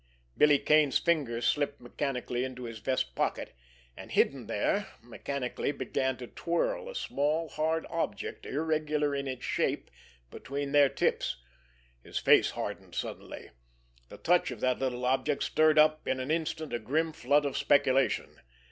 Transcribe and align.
Billy 0.35 0.57
Kane's 0.57 0.97
fingers 0.97 1.45
slipped 1.47 1.79
mechanically 1.79 2.43
into 2.43 2.63
his 2.63 2.79
vest 2.79 3.13
pocket, 3.13 3.53
and, 3.95 4.11
hidden 4.11 4.47
there, 4.47 4.87
mechanically 5.03 5.71
began 5.71 6.17
to 6.17 6.25
twirl 6.25 6.89
a 6.89 6.95
small, 6.95 7.49
hard 7.49 7.85
object, 7.87 8.47
irregular 8.47 9.13
in 9.13 9.27
its 9.27 9.45
shape, 9.45 9.91
between 10.31 10.71
their 10.71 10.89
tips. 10.89 11.35
His 12.03 12.17
face 12.17 12.49
hardened 12.49 12.95
suddenly. 12.95 13.51
The 14.09 14.17
touch 14.17 14.49
of 14.49 14.59
that 14.61 14.79
little 14.79 15.05
object 15.05 15.43
stirred 15.43 15.77
up 15.77 16.07
in 16.07 16.19
an 16.19 16.31
instant 16.31 16.73
a 16.73 16.79
grim 16.79 17.13
flood 17.13 17.45
of 17.45 17.55
speculation. 17.55 18.39